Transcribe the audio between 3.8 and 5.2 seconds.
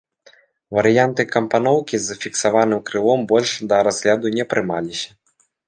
разгляду не прымаліся.